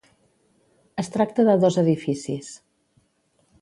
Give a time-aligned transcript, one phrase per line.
[1.03, 2.53] Es tracta de dos edificis.